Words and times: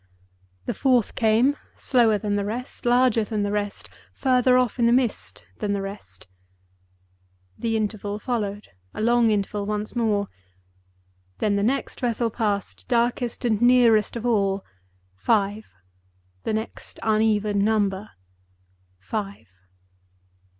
The 0.65 0.73
fourth 0.73 1.13
came, 1.13 1.57
slower 1.77 2.17
than 2.17 2.35
the 2.35 2.43
rest, 2.43 2.87
larger 2.87 3.23
than 3.23 3.43
the 3.43 3.51
rest, 3.51 3.87
further 4.11 4.57
off 4.57 4.79
in 4.79 4.87
the 4.87 4.91
mist 4.91 5.45
than 5.59 5.73
the 5.73 5.81
rest. 5.83 6.25
The 7.55 7.77
interval 7.77 8.17
followed; 8.17 8.69
a 8.95 9.01
long 9.01 9.29
interval 9.29 9.67
once 9.67 9.95
more. 9.95 10.27
Then 11.37 11.55
the 11.55 11.61
next 11.61 11.99
vessel 11.99 12.31
passed, 12.31 12.87
darkest 12.87 13.45
and 13.45 13.61
nearest 13.61 14.15
of 14.15 14.25
all. 14.25 14.65
Five. 15.13 15.75
The 16.45 16.53
next 16.55 16.99
uneven 17.03 17.63
number— 17.63 18.09
Five. 18.97 19.51